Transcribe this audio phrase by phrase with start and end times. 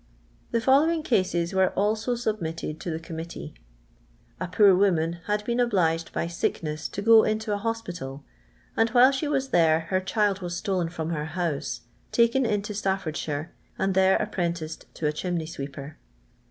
[0.49, 3.53] The following cases were also submitted to the Committee:—
[4.41, 8.23] A poor woman had been obliged by sickness to go into an hospital,
[8.75, 13.01] and while she was there her child was stolen from her house, taken into Staf>
[13.01, 15.97] fordshire, and there apprenticed to a chimney sweeper.